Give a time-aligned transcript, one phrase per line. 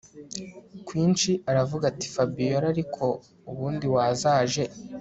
[0.87, 3.03] kwinshi aravuga ati Fabiora ariko
[3.49, 4.63] ubundi wazaje